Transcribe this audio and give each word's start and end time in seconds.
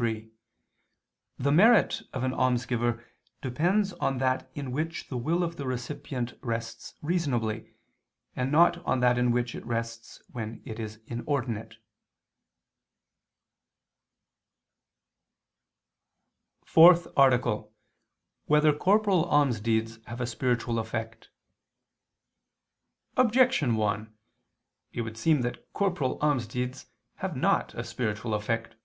3: 0.00 0.30
The 1.38 1.52
merit 1.52 2.00
of 2.14 2.24
an 2.24 2.32
almsgiver 2.32 3.04
depends 3.42 3.92
on 3.92 4.16
that 4.16 4.50
in 4.54 4.72
which 4.72 5.08
the 5.08 5.18
will 5.18 5.42
of 5.44 5.56
the 5.56 5.66
recipient 5.66 6.38
rests 6.40 6.94
reasonably, 7.02 7.74
and 8.34 8.50
not 8.50 8.78
on 8.86 9.00
that 9.00 9.18
in 9.18 9.30
which 9.30 9.54
it 9.54 9.62
rests 9.66 10.22
when 10.32 10.62
it 10.64 10.80
is 10.80 11.00
inordinate._______________________ 11.06 11.72
FOURTH 16.66 17.06
ARTICLE 17.14 17.52
[II 17.52 17.60
II, 17.60 17.66
Q. 17.66 17.68
32, 17.68 17.68
Art. 17.68 18.46
4] 18.48 18.56
Whether 18.56 18.72
Corporal 18.72 19.24
Almsdeeds 19.26 19.98
Have 20.06 20.22
a 20.22 20.26
Spiritual 20.26 20.78
Effect? 20.78 21.28
Objection 23.18 23.76
1: 23.76 24.16
It 24.94 25.02
would 25.02 25.18
seem 25.18 25.42
that 25.42 25.70
corporal 25.74 26.18
almsdeeds 26.20 26.86
have 27.16 27.36
not 27.36 27.74
a 27.74 27.84
spiritual 27.84 28.32
effect. 28.32 28.76